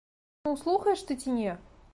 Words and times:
Ну, 0.47 0.53
слухаеш 0.61 1.05
ты 1.11 1.21
ці 1.23 1.37
не? 1.37 1.57